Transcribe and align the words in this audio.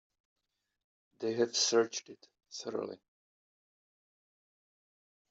They 1.19 1.35
have 1.35 1.55
searched 1.55 2.09
it 2.09 2.27
thoroughly. 2.51 2.99